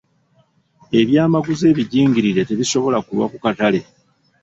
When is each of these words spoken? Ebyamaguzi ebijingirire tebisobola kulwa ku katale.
Ebyamaguzi 0.99 1.63
ebijingirire 1.71 2.41
tebisobola 2.49 2.97
kulwa 3.05 3.25
ku 3.31 3.37
katale. 3.43 3.79